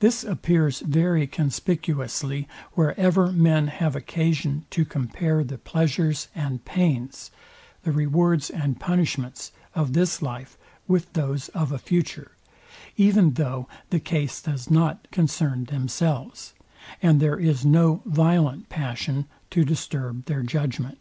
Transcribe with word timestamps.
This 0.00 0.22
appears 0.22 0.80
very 0.80 1.26
conspicuously 1.26 2.46
wherever 2.74 3.32
men 3.32 3.68
have 3.68 3.96
occasion 3.96 4.66
to 4.68 4.84
compare 4.84 5.42
the 5.42 5.56
pleasures 5.56 6.28
and 6.34 6.62
pains, 6.66 7.30
the 7.82 7.90
rewards 7.90 8.50
and 8.50 8.78
punishments 8.78 9.52
of 9.74 9.94
this 9.94 10.20
life 10.20 10.58
with 10.86 11.10
those 11.14 11.48
of 11.54 11.72
a 11.72 11.78
future; 11.78 12.32
even 12.98 13.30
though 13.32 13.66
the 13.88 13.98
case 13.98 14.42
does 14.42 14.68
not 14.70 15.10
concern 15.10 15.64
themselves, 15.64 16.52
and 17.00 17.18
there 17.18 17.38
is 17.40 17.64
no 17.64 18.02
violent 18.04 18.68
passion 18.68 19.24
to 19.48 19.64
disturb 19.64 20.26
their 20.26 20.42
judgment. 20.42 20.98